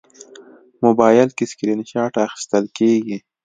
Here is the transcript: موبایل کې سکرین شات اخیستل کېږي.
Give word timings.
موبایل 0.83 1.29
کې 1.37 1.45
سکرین 1.51 1.79
شات 1.91 2.13
اخیستل 2.27 2.65
کېږي. 2.77 3.17